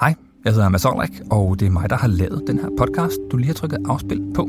[0.00, 0.14] Hej,
[0.44, 3.36] jeg hedder Mads Olrik, og det er mig, der har lavet den her podcast, du
[3.36, 4.48] lige har trykket afspil på.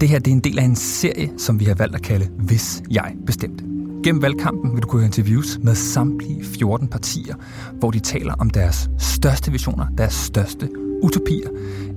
[0.00, 2.28] Det her det er en del af en serie, som vi har valgt at kalde
[2.38, 3.64] Hvis jeg bestemte.
[4.04, 7.34] Gennem valgkampen vil du kunne høre interviews med samtlige 14 partier,
[7.78, 10.68] hvor de taler om deres største visioner, deres største
[11.02, 11.48] utopier.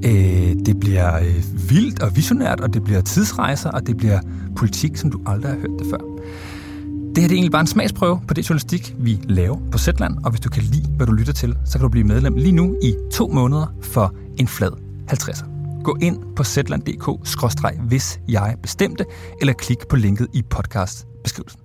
[0.05, 4.19] Øh, det bliver øh, vildt og visionært, og det bliver tidsrejser, og det bliver
[4.55, 6.11] politik, som du aldrig har hørt det før.
[7.15, 10.31] Det her er egentlig bare en smagsprøve på det journalistik, vi laver på Zetland, og
[10.31, 12.75] hvis du kan lide, hvad du lytter til, så kan du blive medlem lige nu
[12.81, 14.71] i to måneder for en flad
[15.11, 15.45] 50'er.
[15.83, 17.09] Gå ind på zetland.dk,
[17.87, 19.05] hvis jeg bestemte,
[19.39, 21.59] eller klik på linket i podcastbeskrivelsen.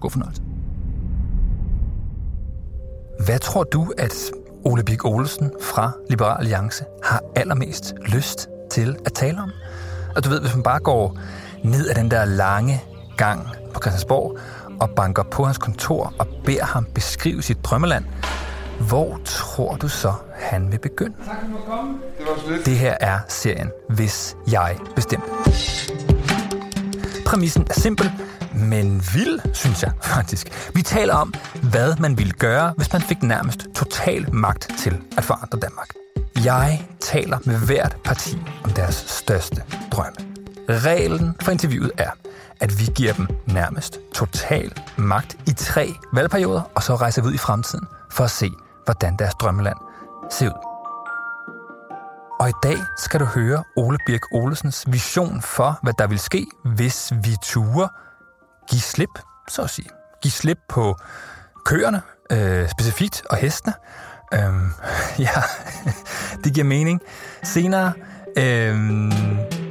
[0.00, 0.42] God fornøjelse.
[3.24, 4.30] Hvad tror du, at
[4.64, 9.50] Ole Birk Olsen fra Liberal Alliance har allermest lyst til at tale om?
[10.16, 11.18] Og du ved, hvis man bare går
[11.64, 12.82] ned ad den der lange
[13.16, 14.38] gang på Christiansborg,
[14.80, 18.04] og banker på hans kontor og beder ham beskrive sit drømmeland,
[18.80, 21.16] hvor tror du så, han vil begynde?
[21.26, 21.98] Tak for at komme.
[22.18, 22.66] Det var så lidt.
[22.66, 25.26] Det her er serien Hvis jeg bestemte.
[27.26, 28.12] Præmissen er simpel,
[28.54, 30.70] men vild, synes jeg faktisk.
[30.74, 35.24] Vi taler om, hvad man ville gøre, hvis man fik nærmest total magt til at
[35.24, 35.88] forandre Danmark.
[36.44, 40.16] Jeg taler med hvert parti om deres største drømme.
[40.68, 42.10] Reglen for interviewet er,
[42.60, 47.34] at vi giver dem nærmest total magt i tre valgperioder, og så rejser vi ud
[47.34, 48.50] i fremtiden for at se,
[48.84, 49.76] hvordan deres drømmeland
[50.30, 50.68] ser ud.
[52.40, 56.46] Og i dag skal du høre Ole Birk Olesens vision for, hvad der vil ske,
[56.64, 57.88] hvis vi turer
[58.70, 59.88] give slip, så at sige.
[60.22, 60.96] Give slip på
[61.64, 63.74] køerne, øh, specifikt, og hestene.
[64.34, 64.70] Øhm,
[65.18, 65.42] ja,
[66.44, 67.00] det giver mening
[67.42, 67.92] senere.
[68.36, 69.12] Øhm,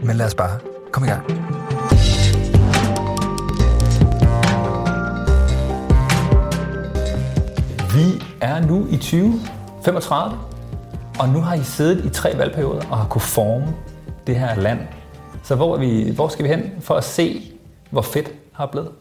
[0.04, 0.60] men lad os bare
[0.92, 1.67] komme i gang.
[7.98, 10.38] Vi er nu i 2035,
[11.20, 13.76] og nu har I siddet i tre valgperioder og har kunne forme
[14.28, 14.80] det her land.
[15.44, 17.52] Så hvor, er vi, hvor skal vi hen for at se,
[17.90, 18.92] hvor fedt har blevet?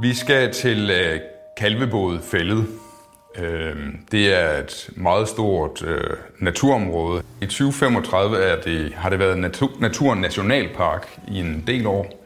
[0.00, 1.20] Vi skal til øh,
[1.56, 2.66] Kalvebod Fældet.
[3.38, 3.76] Øh,
[4.12, 7.22] det er et meget stort øh, naturområde.
[7.40, 12.23] I 2035 er det, har det været natur, Naturnationalpark i en del år.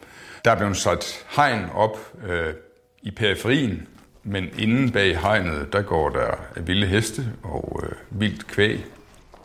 [0.49, 1.99] Der er blevet sat hegn op
[2.29, 2.55] øh,
[3.03, 3.89] i periferien,
[4.23, 8.85] men inden bag hegnet, der går der vilde heste og øh, vildt kvæg.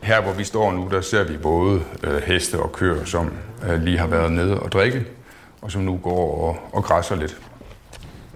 [0.02, 3.32] Her, hvor vi står nu, der ser vi både øh, heste og køer, som
[3.68, 5.04] øh, lige har været nede og drikke,
[5.62, 7.40] og som nu går og, og græsser lidt.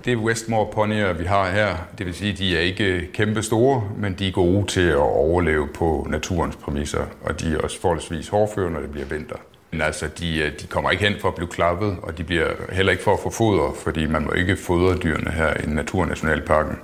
[0.05, 1.77] Det er Westmore ponyer, vi har her.
[1.99, 4.97] Det vil sige, at de er ikke kæmpe store, men de er gode til at
[4.97, 9.37] overleve på naturens præmisser, og de er også forholdsvis hårdføre, når det bliver vinter.
[9.71, 12.49] Men altså, de, øh, de kommer ikke hen for at blive klappet, og de bliver
[12.73, 16.77] heller ikke for at få foder, fordi man må ikke fodre dyrene her i Naturnationalparken.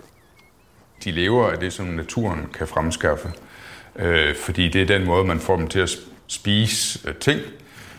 [1.04, 3.32] De lever af det, som naturen kan fremskaffe,
[3.96, 5.90] øh, fordi det er den måde, man får dem til at
[6.26, 7.40] spise øh, ting,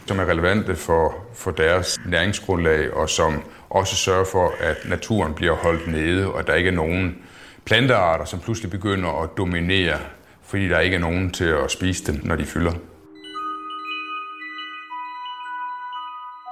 [0.07, 5.55] som er relevante for, for deres næringsgrundlag, og som også sørger for, at naturen bliver
[5.55, 7.17] holdt nede, og der ikke er nogen
[7.65, 9.99] plantearter, som pludselig begynder at dominere,
[10.43, 12.73] fordi der ikke er nogen til at spise dem, når de fylder.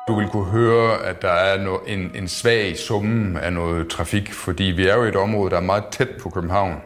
[0.08, 4.64] Du vil kunne høre, at der er en, en svag summe af noget trafik, fordi
[4.64, 6.82] vi er jo i et område, der er meget tæt på København.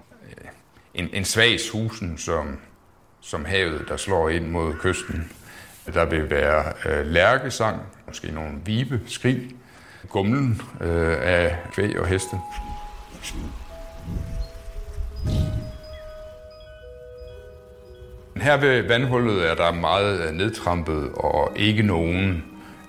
[0.93, 2.57] En, en svag susen, som,
[3.21, 5.31] som havet, der slår ind mod kysten.
[5.93, 9.49] Der vil være øh, lærkesang, måske nogle vibe, skrig,
[10.09, 12.39] gumlen øh, af kvæg og heste.
[18.35, 22.43] Her ved vandhullet er der meget øh, nedtrampet og ikke nogen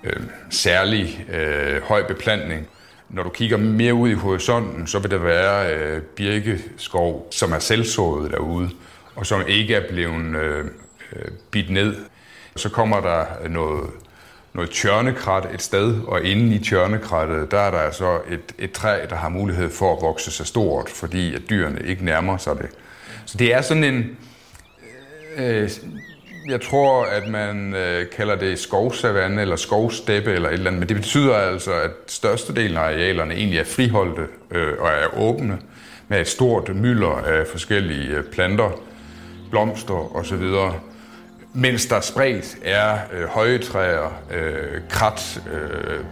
[0.04, 2.68] øh, særlig øh, høj beplantning.
[3.08, 7.58] Når du kigger mere ud i horisonten, så vil der være øh, birkeskov, som er
[7.58, 8.70] selvsået derude,
[9.14, 10.64] og som ikke er blevet øh,
[11.12, 11.96] øh, bidt ned.
[12.56, 13.90] Så kommer der noget,
[14.54, 19.06] noget tjørnekrat et sted, og inde i tjørnekrattet, der er der så et, et træ,
[19.10, 22.68] der har mulighed for at vokse sig stort, fordi at dyrene ikke nærmer sig det.
[23.24, 24.16] Så det er sådan en...
[25.36, 25.70] Øh,
[26.48, 30.88] jeg tror, at man øh, kalder det skovsavanne eller skovsteppe eller et eller andet, men
[30.88, 35.58] det betyder altså, at størstedelen af arealerne egentlig er friholdte øh, og er åbne
[36.08, 38.80] med et stort mylder af forskellige øh, planter,
[39.50, 40.44] blomster osv.,
[41.52, 46.04] mens der spredt er øh, høje træer, øh, krat, øh,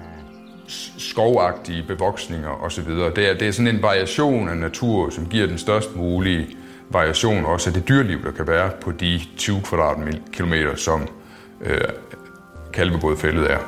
[0.98, 2.84] skovagtige bevoksninger osv.
[2.90, 6.46] Det er, det er sådan en variation af natur, som giver den størst mulige
[6.90, 11.08] variation også af det dyreliv, der kan være på de 20 kvadratkilometer, som
[11.60, 11.80] øh,
[12.72, 13.58] Kalvebodfældet er.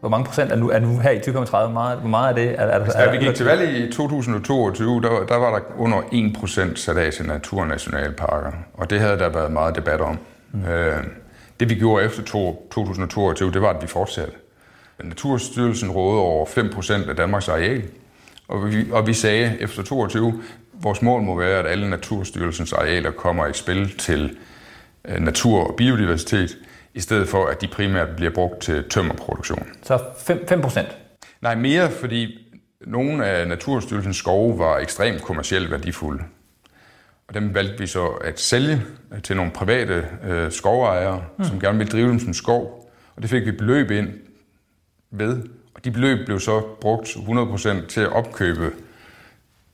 [0.00, 1.72] Hvor mange procent er nu, er nu her i 2035?
[1.72, 2.60] Hvor meget, hvor meget er det?
[2.60, 6.76] Er, er, da vi gik til valg i 2022, der, der var der under 1%
[6.76, 10.18] sat af til naturnationalparker, og det havde der været meget debat om.
[10.52, 10.64] Mm.
[10.64, 11.04] Øh,
[11.60, 14.32] det vi gjorde efter 2022, det var, at vi fortsatte.
[15.04, 17.82] Naturstyrelsen rådede over 5% af Danmarks areal,
[18.48, 20.42] og vi, og vi sagde efter 22,
[20.72, 24.36] vores mål må være, at alle Naturstyrelsens arealer kommer i spil til
[25.04, 26.58] øh, natur og biodiversitet,
[26.94, 29.68] i stedet for at de primært bliver brugt til tømmerproduktion.
[29.82, 30.88] Så 5, 5 procent?
[31.42, 32.38] Nej, mere, fordi
[32.86, 36.24] nogle af Naturstyrelsens skove var ekstremt kommercielt værdifulde.
[37.28, 38.82] Og dem valgte vi så at sælge
[39.22, 41.44] til nogle private øh, skovejere, mm.
[41.44, 42.90] som gerne ville drive dem som skov.
[43.16, 44.08] Og det fik vi beløb ind
[45.10, 45.42] ved.
[45.84, 48.72] De beløb blev så brugt 100% til at opkøbe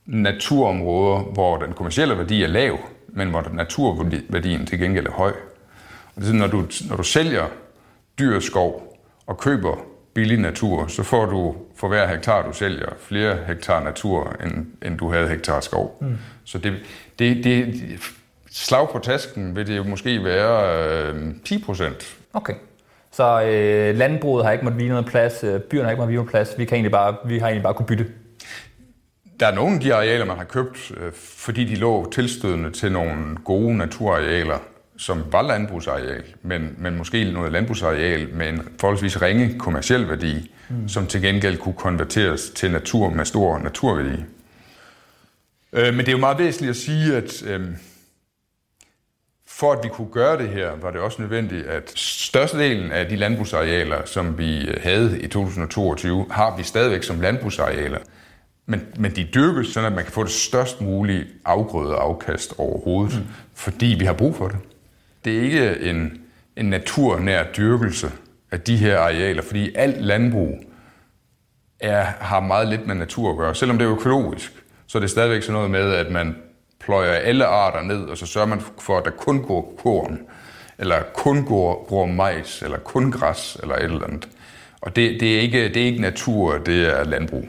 [0.05, 5.33] naturområder, hvor den kommercielle værdi er lav, men hvor naturværdien til gengæld er høj.
[6.15, 7.45] Og det er, når, du, når du sælger
[8.19, 9.77] dyr skov og køber
[10.13, 14.97] billig natur, så får du for hver hektar, du sælger, flere hektar natur, end, end
[14.97, 15.97] du havde hektar skov.
[16.01, 16.17] Mm.
[16.43, 16.73] Så det,
[17.19, 17.81] det, det,
[18.51, 22.17] slag på tasken vil det jo måske være øh, 10 procent.
[22.33, 22.53] Okay.
[23.11, 26.17] Så øh, landbruget har ikke måttet vige noget plads, øh, byerne har ikke måttet vige
[26.17, 26.49] noget plads.
[26.57, 28.05] Vi, kan egentlig bare, vi har egentlig bare kunne bytte.
[29.39, 32.91] Der er nogle af de arealer, man har købt, øh, fordi de lå tilstødende til
[32.91, 34.57] nogle gode naturarealer,
[34.97, 40.89] som var landbrugsareal, men, men måske noget landbrugsareal med en forholdsvis ringe kommersiel værdi, mm.
[40.89, 44.23] som til gengæld kunne konverteres til natur med stor naturværdi.
[45.73, 47.61] Øh, men det er jo meget væsentligt at sige, at øh,
[49.61, 53.15] for at vi kunne gøre det her, var det også nødvendigt, at størstedelen af de
[53.15, 57.97] landbrugsarealer, som vi havde i 2022, har vi stadigvæk som landbrugsarealer.
[58.65, 63.15] Men, men de dyrkes, sådan at man kan få det størst mulige afgrøde afkast overhovedet,
[63.15, 63.27] mm.
[63.53, 64.57] fordi vi har brug for det.
[65.25, 66.21] Det er ikke en,
[66.55, 68.11] en naturnær dyrkelse
[68.51, 70.63] af de her arealer, fordi alt landbrug
[71.79, 73.55] er, har meget lidt med natur at gøre.
[73.55, 74.53] Selvom det er økologisk,
[74.87, 76.35] så er det stadigvæk sådan noget med, at man
[76.85, 80.19] pløjer alle arter ned, og så sørger man for, at der kun går korn,
[80.77, 84.27] eller kun går, går majs, eller kun græs, eller et eller andet.
[84.81, 87.45] Og det, det, er ikke, det er ikke natur, det er landbrug.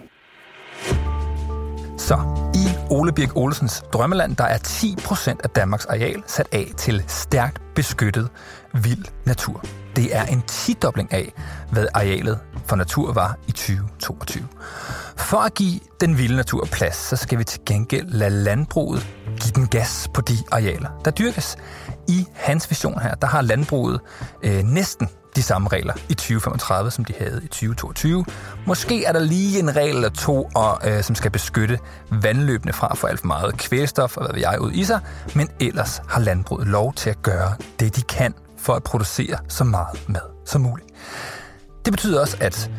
[1.99, 2.15] Så
[2.55, 2.62] i
[2.93, 8.29] Ole Birk Olsens drømmeland, der er 10% af Danmarks areal sat af til stærkt beskyttet
[8.75, 9.65] vild natur.
[9.97, 11.33] Det er en tidobling af,
[11.71, 14.49] hvad arealet for natur var i 2022.
[15.17, 19.07] For at give den vilde natur plads, så skal vi til gengæld lade landbruget
[19.41, 21.57] give den gas på de arealer, der dyrkes.
[22.09, 24.01] I hans vision her, der har landbruget
[24.43, 28.25] øh, næsten de samme regler i 2035, som de havde i 2022.
[28.67, 31.79] Måske er der lige en regel eller to, og, øh, som skal beskytte
[32.11, 35.01] vandløbene fra at få alt for meget kvælstof og hvad ved jeg ud i sig,
[35.35, 39.65] men ellers har landbruget lov til at gøre det, de kan for at producere så
[39.65, 40.89] meget mad som muligt.
[41.85, 42.71] Det betyder også, at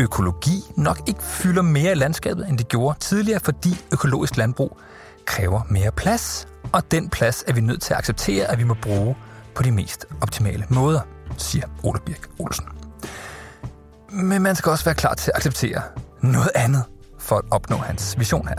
[0.00, 4.78] økologi nok ikke fylder mere i landskabet, end det gjorde tidligere, fordi økologisk landbrug
[5.24, 8.74] kræver mere plads, og den plads er vi nødt til at acceptere, at vi må
[8.82, 9.16] bruge
[9.54, 11.00] på de mest optimale måder
[11.38, 12.64] siger Ole Birk Olsen.
[14.10, 15.82] Men man skal også være klar til at acceptere
[16.22, 16.84] noget andet
[17.18, 18.56] for at opnå hans vision her.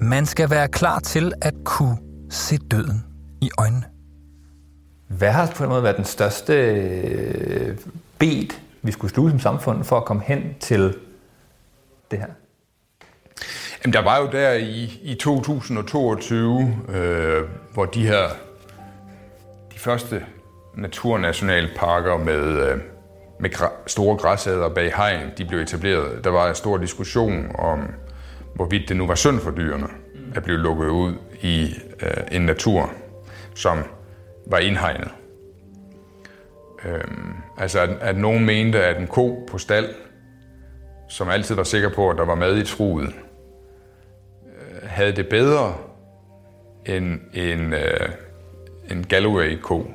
[0.00, 1.96] Man skal være klar til at kunne
[2.30, 3.04] se døden
[3.40, 3.84] i øjnene.
[5.08, 7.78] Hvad har på en måde været den største øh,
[8.18, 8.48] bed,
[8.82, 10.96] vi skulle sluge som samfund for at komme hen til
[12.10, 12.28] det her?
[13.84, 17.42] Jamen, der var jo der i, i 2022, øh,
[17.74, 18.28] hvor de her
[19.74, 20.24] de første
[20.74, 22.78] naturnationalparker med, øh,
[23.40, 23.50] med
[23.86, 26.24] store græsæder bag hegn, de blev etableret.
[26.24, 27.90] Der var en stor diskussion om,
[28.54, 29.86] hvorvidt det nu var synd for dyrene
[30.34, 32.92] at blive lukket ud i øh, en natur,
[33.54, 33.78] som
[34.46, 35.10] var indhegnet.
[36.84, 39.94] Øhm, altså at, at nogen mente, at en ko på stald,
[41.08, 43.14] som altid var sikker på, at der var mad i truet,
[44.88, 45.74] havde det bedre
[46.86, 48.08] end en, øh,
[48.90, 49.86] en Galloway-ko,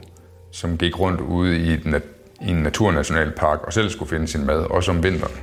[0.52, 2.04] som gik rundt ude i, et nat-
[2.42, 5.34] i en naturnationalpark og selv skulle finde sin mad, også om vinteren.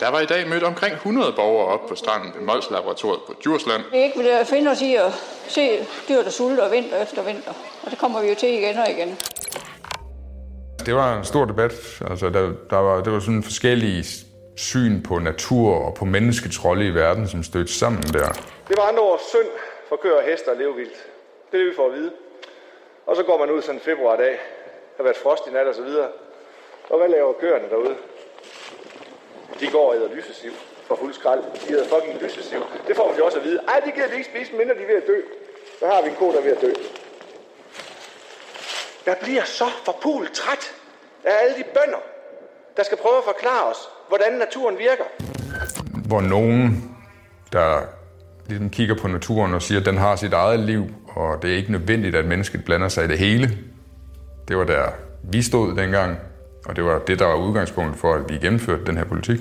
[0.00, 3.34] Der var i dag mødt omkring 100 borgere op på stranden ved Mols Laboratoriet på
[3.44, 3.82] Djursland.
[3.92, 5.12] Vi ikke vil finde os i at
[5.48, 5.68] se
[6.08, 7.52] dyr, der sulter vinter efter vinter.
[7.82, 9.08] Og det kommer vi jo til igen og igen.
[10.86, 11.72] Det var en stor debat.
[12.10, 14.04] Altså, der, der var, det var sådan forskellige
[14.56, 18.32] syn på natur og på menneskets rolle i verden, som stødte sammen der.
[18.68, 19.50] Det var andre år synd
[19.88, 21.06] for køer og hester at leve vildt.
[21.50, 22.12] Det er det, vi får at vide.
[23.06, 25.74] Og så går man ud sådan en februardag, der har været frost i nat og
[25.74, 26.08] så videre.
[26.90, 27.96] Og hvad laver køerne derude?
[29.60, 30.52] De går og æder lysesiv
[30.86, 31.42] for fuld skrald.
[31.54, 32.60] De hedder fucking lysesiv.
[32.88, 33.60] Det får man jo også at vide.
[33.68, 35.20] Ej, det gider de ikke spise, mindre de er ved at dø.
[35.78, 36.72] Så har vi en ko, der er ved at dø.
[39.06, 40.74] Jeg bliver så forpult træt
[41.24, 41.98] af alle de bønder,
[42.76, 43.76] der skal prøve at forklare os,
[44.08, 45.04] hvordan naturen virker.
[46.06, 46.90] Hvor nogen,
[47.52, 47.80] der
[48.48, 51.56] ligesom kigger på naturen og siger, at den har sit eget liv, og det er
[51.56, 53.58] ikke nødvendigt, at mennesket blander sig i det hele.
[54.48, 54.82] Det var der,
[55.22, 56.18] vi stod dengang,
[56.66, 59.38] og det var det, der var udgangspunktet for, at vi gennemførte den her politik.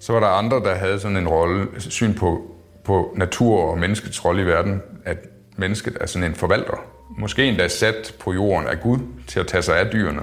[0.00, 2.42] Så var der andre, der havde sådan en rolle, syn på,
[2.84, 5.18] på natur og menneskets rolle i verden, at
[5.56, 6.84] mennesket er sådan en forvalter.
[7.18, 10.22] Måske endda sat på jorden af Gud til at tage sig af dyrene.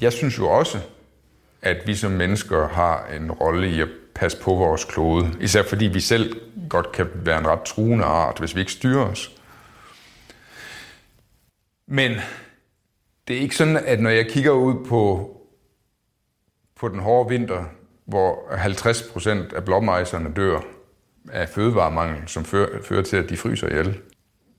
[0.00, 0.78] Jeg synes jo også,
[1.66, 5.32] at vi som mennesker har en rolle i at passe på vores klode.
[5.40, 9.04] Især fordi vi selv godt kan være en ret truende art, hvis vi ikke styrer
[9.04, 9.32] os.
[11.86, 12.12] Men
[13.28, 15.30] det er ikke sådan, at når jeg kigger ud på,
[16.76, 17.64] på den hårde vinter,
[18.04, 20.60] hvor 50 procent af blåmejserne dør
[21.32, 24.00] af fødevaremangel, som fører, fører til, at de fryser ihjel.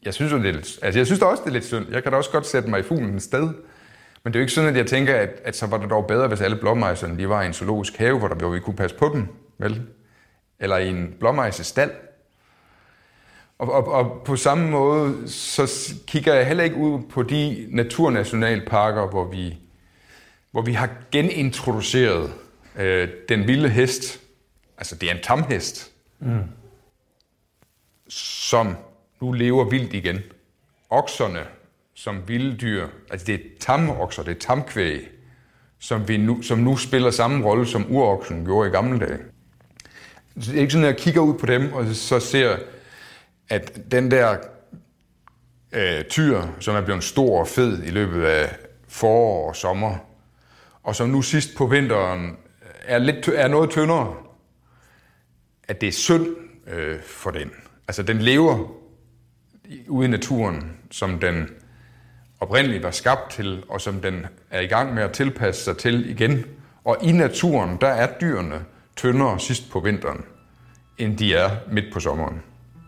[0.03, 1.85] Jeg synes, det er lidt, altså jeg synes også, det er lidt synd.
[1.91, 3.53] Jeg kan da også godt sætte mig i fuglens sted.
[4.24, 6.07] Men det er jo ikke sådan, at jeg tænker, at, at så var det dog
[6.07, 8.75] bedre, hvis alle blåmejserne de var i en zoologisk have, hvor, der, hvor vi kunne
[8.75, 9.27] passe på dem.
[9.57, 9.81] Vel?
[10.59, 11.91] Eller i en blåmejsestald.
[13.59, 19.07] Og, og, og på samme måde, så kigger jeg heller ikke ud på de naturnationalparker,
[19.07, 19.57] hvor vi,
[20.51, 22.33] hvor vi har genintroduceret
[22.77, 24.19] øh, den vilde hest.
[24.77, 25.91] Altså, det er en tamhest.
[26.19, 26.43] Mm.
[28.09, 28.75] Som
[29.21, 30.19] nu lever vildt igen.
[30.89, 31.39] Okserne
[31.97, 35.09] som vilde dyr, altså det er tamokser, det er tamkvæg,
[35.79, 39.17] som, vi nu, som nu spiller samme rolle, som uroksen gjorde i gamle dage.
[40.35, 42.57] Det er ikke sådan, at jeg kigger ud på dem, og så ser,
[43.49, 44.37] at den der
[45.71, 48.55] øh, tyr, som er blevet stor og fed i løbet af
[48.87, 49.95] forår og sommer,
[50.83, 54.15] og som nu sidst på vinteren øh, er, lidt, er noget tyndere,
[55.63, 56.27] at det er synd
[56.67, 57.51] øh, for den.
[57.87, 58.71] Altså, den lever
[59.87, 61.49] ude i naturen, som den
[62.39, 66.10] oprindeligt var skabt til, og som den er i gang med at tilpasse sig til
[66.10, 66.46] igen.
[66.84, 68.65] Og i naturen, der er dyrene
[68.96, 70.24] tyndere sidst på vinteren,
[70.98, 72.41] end de er midt på sommeren.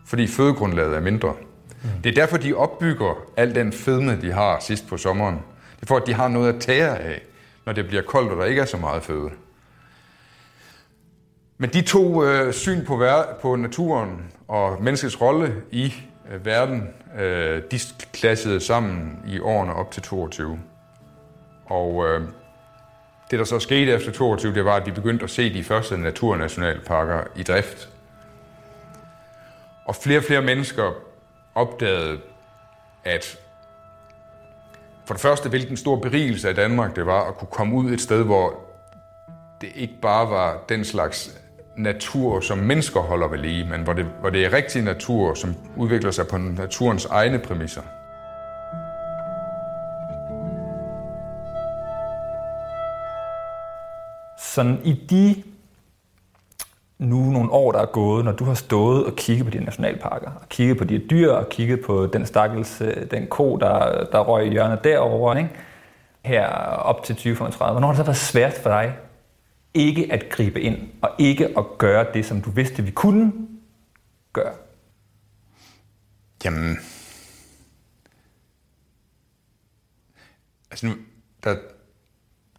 [0.06, 1.34] Fordi fødegrundlaget er mindre.
[1.82, 1.88] Mm.
[2.04, 5.34] Det er derfor, de opbygger al den fedme, de har sidst på sommeren.
[5.76, 7.22] Det er for, at de har noget at tære af,
[7.66, 9.30] når det bliver koldt, og der ikke er så meget føde.
[11.58, 15.94] Men de to øh, syn på, vær- på naturen og menneskets rolle i
[16.30, 17.78] Øh, verden, øh, de
[18.12, 20.58] klassede sammen i årene op til 22.
[21.66, 22.20] Og øh,
[23.30, 25.98] det, der så skete efter 22, det var, at vi begyndte at se de første
[25.98, 27.88] naturnationalparker i drift.
[29.84, 30.92] Og flere og flere mennesker
[31.54, 32.20] opdagede,
[33.04, 33.38] at
[35.04, 38.00] for det første, hvilken stor berigelse af Danmark det var at kunne komme ud et
[38.00, 38.60] sted, hvor
[39.60, 41.39] det ikke bare var den slags
[41.76, 45.54] natur, som mennesker holder ved lige, men hvor det, hvor det er rigtig natur, som
[45.76, 47.82] udvikler sig på naturens egne præmisser.
[54.38, 55.42] Sådan i de
[56.98, 60.30] nu nogle år, der er gået, når du har stået og kigget på de nationalparker,
[60.30, 64.20] og kigget på de dyr, og kigget på den stakkels, øh, den ko, der, der
[64.20, 65.50] røg i hjørnet derovre, ikke?
[66.24, 68.96] her op til 2035, hvornår har det så været svært for dig
[69.74, 73.32] ikke at gribe ind, og ikke at gøre det, som du vidste, vi kunne
[74.32, 74.54] gøre?
[76.44, 76.78] Jamen,
[80.70, 80.94] altså nu,
[81.44, 81.56] der,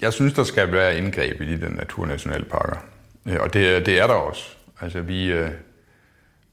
[0.01, 2.77] jeg synes, der skal være indgreb i de der naturnationalparker.
[3.25, 4.55] Og det, det er der også.
[4.81, 5.51] Altså, vi, øh,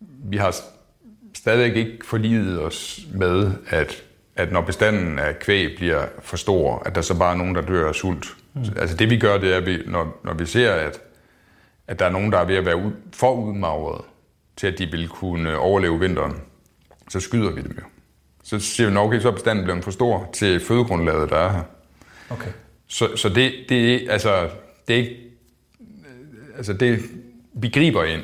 [0.01, 0.55] vi har
[1.35, 4.05] stadigvæk ikke forlidet os med, at,
[4.39, 7.63] at når bestanden af kvæg bliver for stor, at der så bare er nogen, der
[7.63, 8.27] dør af sult.
[8.55, 8.61] Mm.
[8.77, 11.01] Altså det vi gør, det er, at vi, når, når vi ser, at,
[11.87, 14.05] at der er nogen, der er ved at være ud, for udmagret
[14.57, 16.37] til, at de vil kunne overleve vinteren,
[17.09, 17.85] så skyder vi dem jo.
[18.45, 21.63] Så siger vi, okay, så er bestanden blevet for stor til fødegrundlaget, der er her.
[22.31, 22.51] Okay.
[22.87, 24.51] Så, så det, det, er, altså,
[24.89, 25.17] det er ikke...
[26.57, 27.01] Altså det,
[27.55, 28.23] vi griber ind.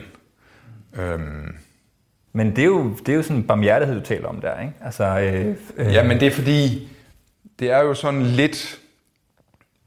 [0.99, 1.55] Øhm.
[2.37, 4.73] Men det er, jo, det er jo sådan en barmhjertighed, du taler om der, ikke?
[4.85, 5.93] Altså, øh, øh.
[5.93, 6.89] Ja, men det er fordi,
[7.59, 8.79] det er jo sådan lidt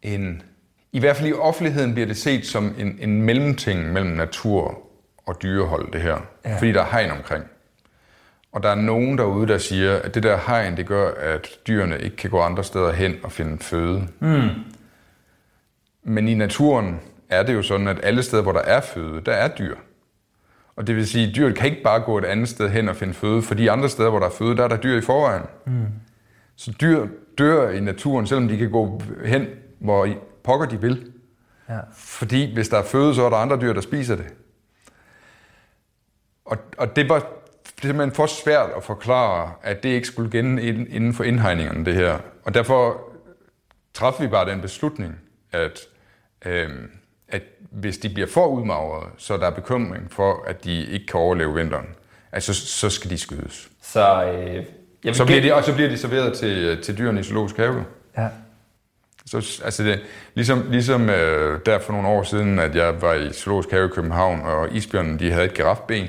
[0.02, 0.42] en...
[0.92, 4.80] I hvert fald i offentligheden bliver det set som en, en mellemting mellem natur
[5.26, 6.18] og dyrehold, det her.
[6.46, 6.58] Ja.
[6.58, 7.44] Fordi der er hegn omkring.
[8.52, 12.02] Og der er nogen derude, der siger, at det der hegn, det gør, at dyrene
[12.02, 14.08] ikke kan gå andre steder hen og finde føde.
[14.20, 14.50] Mm.
[16.04, 17.00] Men i naturen
[17.30, 19.76] er det jo sådan, at alle steder, hvor der er føde, der er dyr.
[20.78, 22.96] Og det vil sige, at dyret kan ikke bare gå et andet sted hen og
[22.96, 25.44] finde føde, fordi andre steder, hvor der er føde, der er der dyr i forvejen.
[25.66, 25.86] Mm.
[26.56, 27.08] Så dyr
[27.38, 29.48] dør i naturen, selvom de kan gå hen
[29.80, 30.08] hvor
[30.44, 31.12] pokker de vil.
[31.70, 31.80] Ja.
[31.94, 34.26] Fordi hvis der er føde, så er der andre dyr, der spiser det.
[36.46, 37.28] Og, og det var
[37.82, 42.20] simpelthen for svært at forklare, at det ikke skulle gælde inden for indhegningerne, det her.
[42.44, 43.02] Og derfor
[43.94, 45.16] træffede vi bare den beslutning,
[45.52, 45.80] at,
[46.46, 46.70] øh,
[47.30, 51.20] at hvis de bliver for udmagret, så der er bekymring for, at de ikke kan
[51.20, 51.88] overleve vinteren,
[52.32, 53.70] altså, så skal de skydes.
[53.82, 54.66] Så, øh,
[55.04, 57.86] jeg så bliver de, og så bliver de serveret til, til dyrene i zoologisk have.
[58.18, 58.28] Ja.
[59.26, 60.00] Så, altså det,
[60.36, 63.90] ligesom, ligesom øh, der for nogle år siden, at jeg var i zoologisk have i
[63.90, 66.08] København, og isbjørnen de havde et girafben.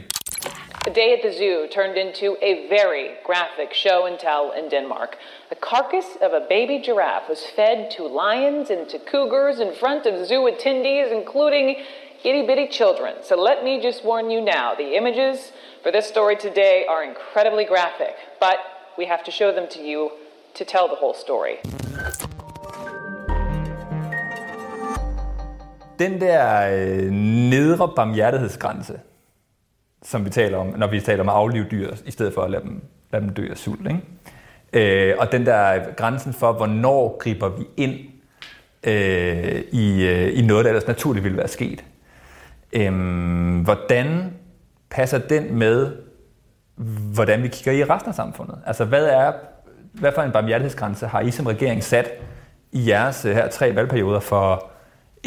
[0.89, 5.19] The day at the zoo turned into a very graphic show and tell in Denmark.
[5.51, 10.07] The carcass of a baby giraffe was fed to lions and to cougars in front
[10.07, 11.85] of zoo attendees, including
[12.25, 13.17] itty bitty children.
[13.23, 15.53] So let me just warn you now the images
[15.83, 18.57] for this story today are incredibly graphic, but
[18.97, 20.13] we have to show them to you
[20.55, 21.59] to tell the whole story.
[25.99, 27.11] Den der øh,
[27.51, 29.01] nedre barmhjertighedsgrænse,
[30.03, 32.51] som vi taler om, når vi taler om at aflive dyr, i stedet for at
[32.51, 33.87] lade dem, lade dem dø af sult.
[33.87, 35.11] Ikke?
[35.11, 37.99] Øh, og den der grænsen for, hvornår griber vi ind
[38.85, 41.85] øh, i, øh, i noget, der ellers naturligt ville være sket.
[42.73, 42.93] Øh,
[43.65, 44.33] hvordan
[44.91, 45.93] passer den med,
[47.15, 48.59] hvordan vi kigger i resten af samfundet?
[48.67, 49.33] Altså, hvad er
[49.93, 52.11] hvad for en barmhjertighedsgrænse har I som regering sat
[52.73, 54.71] i jeres øh, her tre valgperioder for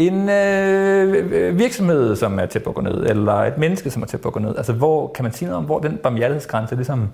[0.07, 4.17] en øh, virksomhed, som er til at gå ned, eller et menneske, som er til
[4.25, 4.55] at gå ned?
[4.57, 7.09] Altså, hvor kan man sige noget om, hvor den barmhjertighedsgrænse ligesom...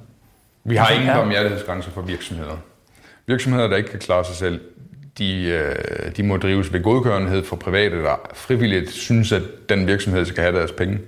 [0.64, 2.58] Vi har ingen barmhjertighedsgrænse for virksomheder.
[3.28, 4.62] Virksomheder, der ikke kan klare sig selv,
[5.18, 10.26] de, øh, de må drives ved godgørenhed for private, der frivilligt synes, at den virksomhed
[10.26, 11.00] skal have deres penge,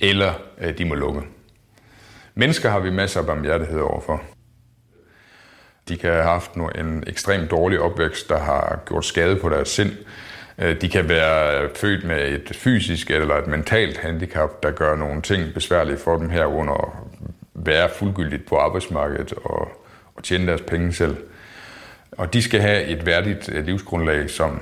[0.00, 1.20] eller øh, de må lukke.
[2.34, 4.22] Mennesker har vi masser af barmhjertighed overfor.
[5.88, 9.90] De kan have haft en ekstremt dårlig opvækst, der har gjort skade på deres sind.
[10.58, 15.22] Øh, de kan være født med et fysisk eller et mentalt handicap, der gør nogle
[15.22, 16.88] ting besværlige for dem herunder at
[17.54, 19.68] være fuldgyldigt på arbejdsmarkedet og,
[20.16, 21.16] og tjene deres penge selv.
[22.18, 24.60] Og de skal have et værdigt øh, livsgrundlag, som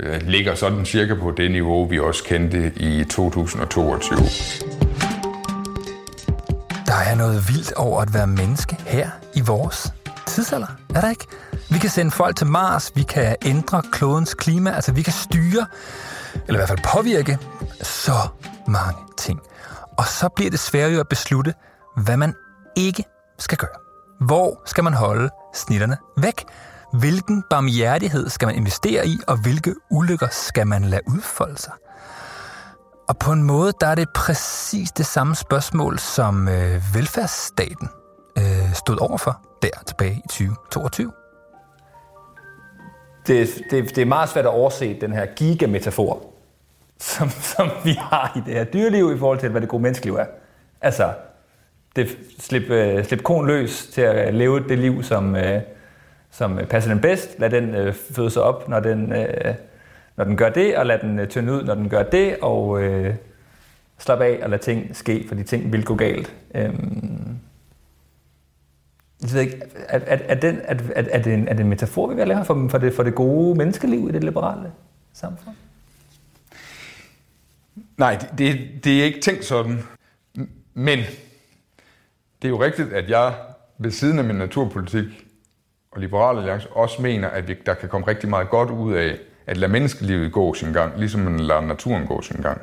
[0.00, 4.18] øh, ligger sådan cirka på det niveau, vi også kendte i 2022.
[6.86, 9.92] Der er noget vildt over at være menneske her i vores
[10.26, 11.26] tidsalder, er der ikke?
[11.72, 15.66] Vi kan sende folk til Mars, vi kan ændre klodens klima, altså vi kan styre,
[16.34, 17.38] eller i hvert fald påvirke,
[17.82, 18.12] så
[18.66, 19.40] mange ting.
[19.98, 21.54] Og så bliver det sværere at beslutte,
[21.96, 22.34] hvad man
[22.76, 23.04] ikke
[23.38, 23.76] skal gøre.
[24.20, 26.44] Hvor skal man holde snitterne væk?
[26.92, 31.72] Hvilken barmhjertighed skal man investere i, og hvilke ulykker skal man lade udfolde sig?
[33.08, 37.88] Og på en måde, der er det præcis det samme spørgsmål, som øh, velfærdsstaten
[38.38, 41.12] øh, stod overfor der tilbage i 2022.
[43.26, 46.26] Det, det, det er meget svært at overse den her gigametafor,
[46.98, 50.14] som, som vi har i det her dyreliv i forhold til, hvad det gode menneskeliv
[50.14, 50.26] er.
[50.80, 51.12] Altså,
[51.96, 55.60] det, slip, øh, slip konen løs til at øh, leve det liv, som, øh,
[56.30, 57.38] som øh, passer den bedst.
[57.38, 59.54] Lad den øh, føde sig op, når den, øh,
[60.16, 62.82] når den gør det, og lad den øh, tynde ud, når den gør det, og
[62.82, 63.14] øh,
[63.98, 66.34] slap af og lad ting ske, fordi ting vil gå galt.
[66.54, 67.21] Øhm,
[69.22, 72.06] jeg ved ikke, er, er, er, den, er, er, det en, er det en metafor,
[72.06, 74.72] vi vil lave for, for, det, for det gode menneskeliv i det liberale
[75.12, 75.54] samfund?
[77.96, 79.78] Nej, det, det er ikke tænkt sådan.
[80.74, 80.98] Men
[82.42, 83.34] det er jo rigtigt, at jeg
[83.78, 85.04] ved siden af min naturpolitik
[85.90, 89.18] og Liberale Alliance også mener, at vi, der kan komme rigtig meget godt ud af
[89.46, 92.60] at lade menneskelivet gå sin gang, ligesom man lader naturen gå sin gang.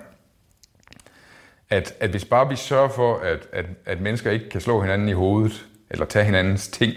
[1.70, 5.10] At, at hvis bare vi sørger for, at, at, at mennesker ikke kan slå hinanden
[5.10, 6.94] i hovedet, eller tage hinandens ting,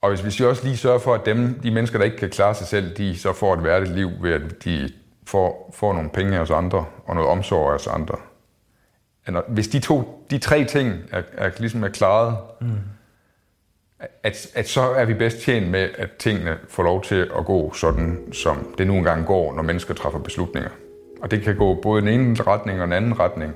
[0.00, 2.54] og hvis vi også lige sørger for, at dem, de mennesker, der ikke kan klare
[2.54, 4.92] sig selv, de så får et værdigt liv ved, at de
[5.26, 8.16] får, får nogle penge af os andre, og noget omsorg af os andre.
[9.48, 12.78] Hvis de, to, de tre ting er, er, ligesom er klaret, mm
[14.22, 17.72] at, at så er vi bedst tjent med, at tingene får lov til at gå
[17.72, 20.70] sådan, som det nu engang går, når mennesker træffer beslutninger.
[21.22, 23.54] Og det kan gå både den ene retning og den anden retning.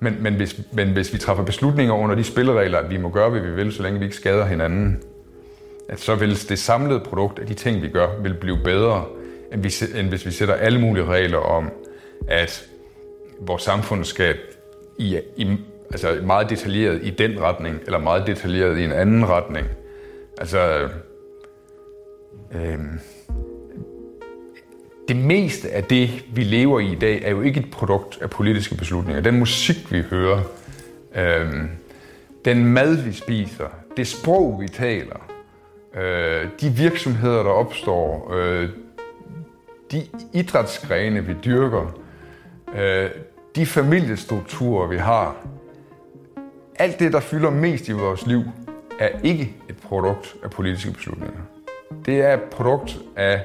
[0.00, 3.30] Men, men, hvis, men hvis vi træffer beslutninger under de spilleregler, at vi må gøre,
[3.30, 5.02] hvad vi vil, så længe vi ikke skader hinanden,
[5.88, 9.04] at så vil det samlede produkt af de ting, vi gør, vil blive bedre,
[9.52, 11.70] end, vi, end hvis vi sætter alle mulige regler om,
[12.28, 12.66] at
[13.40, 14.36] vores samfund skal
[14.98, 15.56] i, i,
[15.90, 19.66] altså meget detaljeret i den retning, eller meget detaljeret i en anden retning.
[20.38, 20.88] Altså,
[22.54, 22.78] øh,
[25.10, 28.30] det meste af det, vi lever i i dag, er jo ikke et produkt af
[28.30, 29.22] politiske beslutninger.
[29.22, 30.42] Den musik, vi hører,
[31.14, 31.54] øh,
[32.44, 35.30] den mad, vi spiser, det sprog, vi taler,
[35.94, 38.68] øh, de virksomheder, der opstår, øh,
[39.92, 42.00] de idrætsgrene, vi dyrker,
[42.74, 43.10] øh,
[43.56, 45.36] de familiestrukturer, vi har,
[46.78, 48.42] alt det, der fylder mest i vores liv,
[48.98, 51.40] er ikke et produkt af politiske beslutninger.
[52.06, 53.40] Det er et produkt af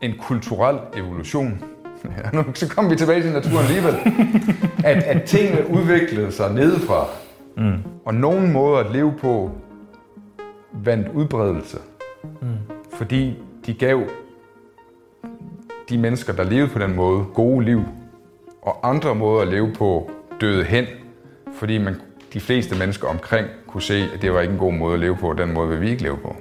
[0.00, 1.62] en kulturel evolution.
[2.04, 3.94] Ja, nu så kommer vi tilbage til naturen alligevel.
[4.84, 7.06] At, at tingene udviklede sig nedefra.
[7.56, 7.78] Mm.
[8.04, 9.50] Og nogle måder at leve på
[10.72, 11.78] vandt udbredelse.
[12.22, 12.48] Mm.
[12.92, 14.02] Fordi de gav
[15.88, 17.82] de mennesker, der levede på den måde, gode liv.
[18.62, 20.84] Og andre måder at leve på døde hen,
[21.54, 21.94] fordi man,
[22.32, 25.16] de fleste mennesker omkring kunne se, at det var ikke en god måde at leve
[25.16, 26.36] på, den måde vil vi ikke leve på.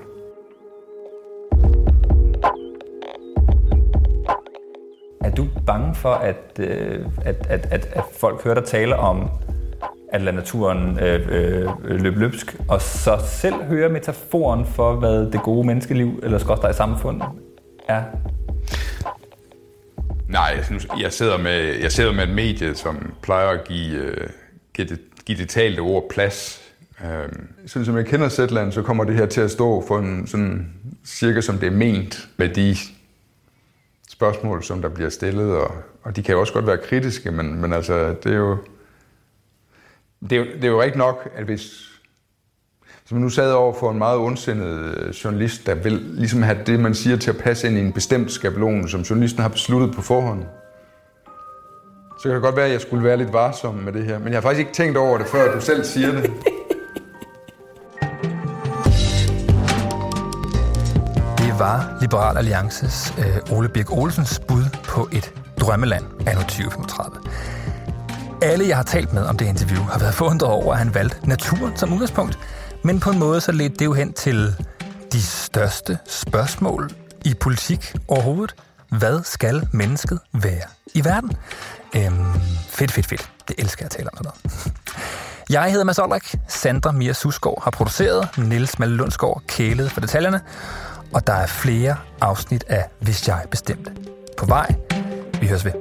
[5.38, 9.30] Du bange for, at, øh, at, at, at, at folk hører dig tale om
[10.12, 15.42] at lade naturen øh, øh, løbe løbsk, og så selv høre metaforen for, hvad det
[15.42, 17.22] gode menneskeliv, eller skorstræk samfund,
[17.88, 18.04] er?
[20.30, 23.96] Nej, jeg, synes, jeg, sidder med, jeg sidder med et medie, som plejer at give,
[23.96, 24.28] øh,
[24.74, 26.62] give, det, give det talte ord plads.
[27.04, 27.30] Øh,
[27.66, 30.74] sådan som jeg kender Zetland, så kommer det her til at stå for en sådan
[31.06, 32.76] cirka som det er ment med de
[34.16, 35.72] spørgsmål, som der bliver stillet, og,
[36.04, 38.58] og de kan jo også godt være kritiske, men, men altså, det er jo,
[40.30, 41.62] det er jo, det er jo ikke nok, at hvis,
[43.02, 46.58] hvis man nu sad over for en meget ondsindet øh, journalist, der vil ligesom have
[46.66, 49.96] det, man siger, til at passe ind i en bestemt skabelon, som journalisten har besluttet
[49.96, 50.44] på forhånd,
[52.18, 54.20] så kan det godt være, at jeg skulle være lidt varsom med det her.
[54.20, 56.32] Men jeg har faktisk ikke tænkt over det, før du selv siger det.
[61.56, 67.22] Det var Liberal Alliances øh, Ole Birk Olsens bud på et drømmeland anno 2035.
[68.42, 71.30] Alle, jeg har talt med om det interview, har været forundret over, at han valgte
[71.30, 72.40] naturen som udgangspunkt,
[72.84, 74.56] men på en måde så ledte det jo hen til
[75.14, 76.90] de største spørgsmål
[77.26, 78.56] i politik overhovedet.
[78.90, 81.32] Hvad skal mennesket være i verden?
[81.96, 82.26] Øhm,
[82.70, 83.30] fedt, fedt, fedt.
[83.48, 84.74] Det elsker jeg at tale om sådan noget.
[85.50, 86.36] Jeg hedder Mads Olrik.
[86.48, 88.38] Sandra Mia Susgaard har produceret.
[88.38, 90.42] Niels Malle Lundsgaard kælede for detaljerne.
[91.16, 93.92] Og der er flere afsnit af Hvis jeg bestemte
[94.38, 94.76] på vej.
[95.42, 95.72] Vi høres ved.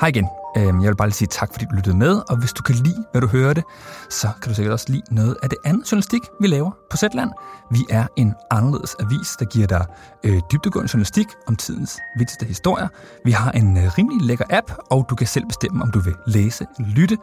[0.00, 0.28] Hej igen.
[0.56, 2.74] Øhm, jeg vil bare lige sige tak, fordi du lyttede med, og hvis du kan
[2.74, 3.62] lide, hvad du hørte,
[4.10, 7.30] så kan du sikkert også lide noget af det andet journalistik, vi laver på Zetland.
[7.70, 9.86] Vi er en anderledes avis, der giver dig
[10.24, 12.88] øh, dybdegående journalistik om tidens vigtigste historier.
[13.24, 16.14] Vi har en øh, rimelig lækker app, og du kan selv bestemme, om du vil
[16.26, 17.16] læse eller lytte.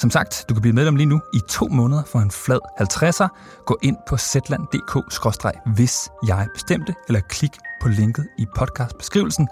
[0.00, 3.28] Som sagt, du kan blive medlem lige nu i to måneder for en flad 50'er.
[3.66, 9.48] Gå ind på zland.dk-hvis jeg bestemte, eller klik på linket i podcastbeskrivelsen.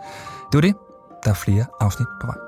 [0.52, 0.74] Det var det.
[1.24, 2.47] Der er flere afsnit på vej.